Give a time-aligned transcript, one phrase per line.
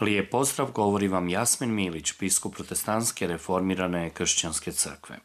[0.00, 5.18] Lijep pozdrav, govori vam Jasmin Milić, biskup protestantske reformirane kršćanske crkve.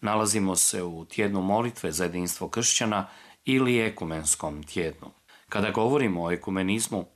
[0.00, 3.08] Nalazimo se u tjednu molitve za jedinstvo kršćana
[3.44, 5.10] ili ekumenskom tjednu.
[5.48, 7.06] Kada govorimo o ekumenizmu,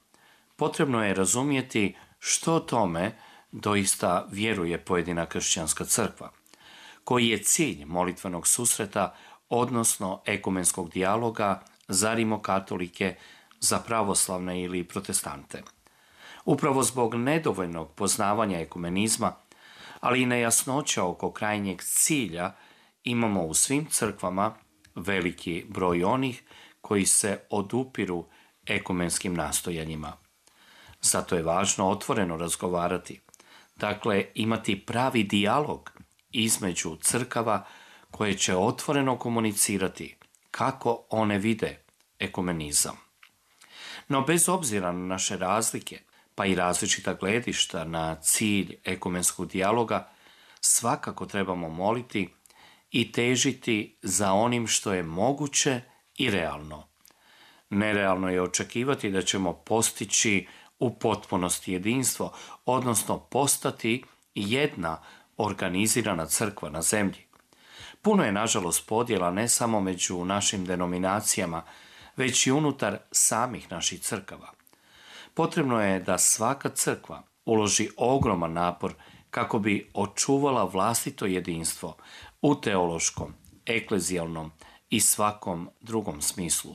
[0.56, 3.12] potrebno je razumjeti što tome
[3.52, 6.32] doista vjeruje pojedina kršćanska crkva,
[7.04, 9.14] koji je cilj molitvenog susreta,
[9.48, 13.16] odnosno ekumenskog dijaloga za rimokatolike,
[13.60, 15.62] za pravoslavne ili protestante.
[16.44, 19.32] Upravo zbog nedovoljnog poznavanja ekumenizma,
[20.00, 22.52] ali i nejasnoća oko krajnjeg cilja,
[23.04, 24.54] imamo u svim crkvama
[24.94, 26.42] veliki broj onih
[26.80, 28.26] koji se odupiru
[28.66, 30.12] ekumenskim nastojanjima.
[31.00, 33.20] Zato je važno otvoreno razgovarati,
[33.76, 35.92] dakle imati pravi dijalog
[36.30, 37.66] između crkava
[38.10, 40.16] koje će otvoreno komunicirati
[40.50, 41.84] kako one vide
[42.18, 42.96] ekumenizam.
[44.08, 45.98] No bez obzira na naše razlike,
[46.34, 50.08] pa i različita gledišta na cilj ekumenskog dijaloga,
[50.60, 52.28] svakako trebamo moliti
[52.90, 55.80] i težiti za onim što je moguće
[56.16, 56.88] i realno.
[57.70, 60.46] Nerealno je očekivati da ćemo postići
[60.78, 62.32] u potpunosti jedinstvo,
[62.66, 64.02] odnosno postati
[64.34, 65.02] jedna
[65.36, 67.26] organizirana crkva na zemlji.
[68.02, 71.62] Puno je nažalost podjela ne samo među našim denominacijama,
[72.16, 74.61] već i unutar samih naših crkava.
[75.34, 78.94] Potrebno je da svaka crkva uloži ogroman napor
[79.30, 81.96] kako bi očuvala vlastito jedinstvo
[82.42, 83.34] u teološkom,
[83.66, 84.50] eklezijalnom
[84.90, 86.74] i svakom drugom smislu.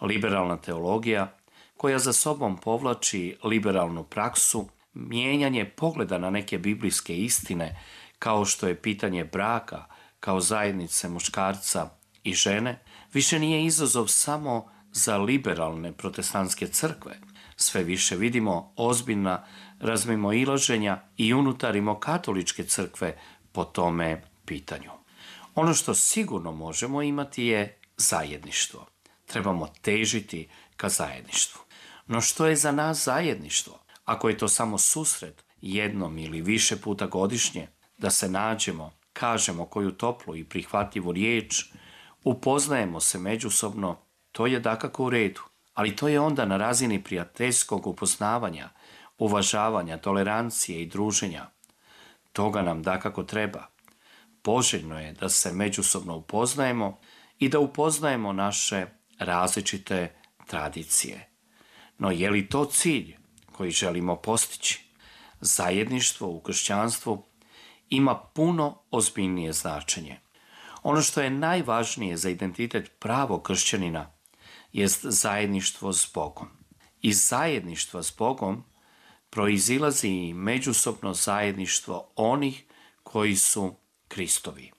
[0.00, 1.38] Liberalna teologija,
[1.76, 7.80] koja za sobom povlači liberalnu praksu, mijenjanje pogleda na neke biblijske istine,
[8.18, 9.84] kao što je pitanje braka
[10.20, 11.90] kao zajednice muškarca
[12.24, 17.20] i žene, više nije izazov samo za liberalne protestantske crkve–
[17.56, 19.46] sve više vidimo ozbiljna
[19.80, 23.18] razmimoilaženja i unutarimo katoličke crkve
[23.52, 24.90] po tome pitanju.
[25.54, 28.86] Ono što sigurno možemo imati je zajedništvo.
[29.26, 31.60] Trebamo težiti ka zajedništvu.
[32.06, 33.78] No što je za nas zajedništvo?
[34.04, 37.68] Ako je to samo susret jednom ili više puta godišnje,
[37.98, 41.64] da se nađemo, kažemo koju toplu i prihvatljivu riječ,
[42.24, 43.98] upoznajemo se međusobno,
[44.32, 45.40] to je dakako u redu
[45.74, 48.68] ali to je onda na razini prijateljskog upoznavanja,
[49.18, 51.46] uvažavanja, tolerancije i druženja.
[52.32, 53.66] Toga nam dakako treba.
[54.42, 56.98] Poželjno je da se međusobno upoznajemo
[57.38, 58.86] i da upoznajemo naše
[59.18, 60.14] različite
[60.46, 61.28] tradicije.
[61.98, 63.16] No je li to cilj
[63.52, 64.84] koji želimo postići?
[65.40, 67.24] Zajedništvo u kršćanstvu
[67.90, 70.20] ima puno ozbiljnije značenje.
[70.82, 74.10] Ono što je najvažnije za identitet pravog kršćanina
[74.72, 76.48] jest zajedništvo s Bogom.
[77.00, 78.64] Iz zajedništva s Bogom
[79.30, 82.64] proizilazi i međusobno zajedništvo onih
[83.02, 83.74] koji su
[84.08, 84.70] Kristovi.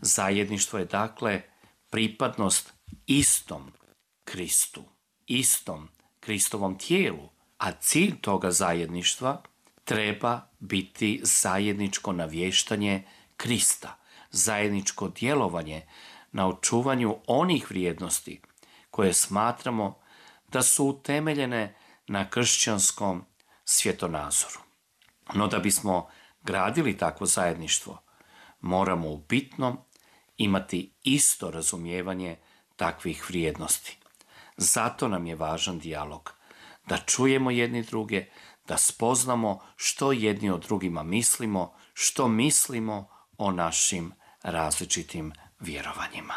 [0.00, 1.42] Zajedništvo je dakle
[1.90, 2.72] pripadnost
[3.06, 3.72] istom
[4.24, 4.84] Kristu,
[5.26, 5.88] istom
[6.20, 7.28] Kristovom tijelu,
[7.58, 9.42] a cilj toga zajedništva
[9.84, 13.02] treba biti zajedničko navještanje
[13.36, 13.98] Krista,
[14.30, 15.82] zajedničko djelovanje
[16.32, 18.40] na očuvanju onih vrijednosti
[18.96, 19.98] koje smatramo
[20.48, 21.76] da su utemeljene
[22.06, 23.24] na kršćanskom
[23.64, 24.60] svjetonazoru.
[25.34, 26.08] No da bismo
[26.42, 28.02] gradili takvo zajedništvo,
[28.60, 29.78] moramo u bitnom
[30.36, 32.36] imati isto razumijevanje
[32.76, 33.98] takvih vrijednosti.
[34.56, 36.32] Zato nam je važan dijalog,
[36.88, 38.26] da čujemo jedni druge,
[38.68, 43.08] da spoznamo što jedni o drugima mislimo, što mislimo
[43.38, 46.34] o našim različitim vjerovanjima.